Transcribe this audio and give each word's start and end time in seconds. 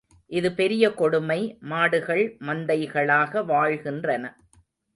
இது 0.31 0.49
பெரிய 0.51 0.93
கொடுமை, 0.93 1.37
மாடுகள் 1.61 2.23
மந்தைகளாக 2.39 3.43
வாழ்கின்றன. 3.45 4.25